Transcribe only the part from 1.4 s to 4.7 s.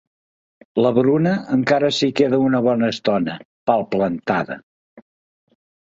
encara s'hi queda una bona estona, palplantada.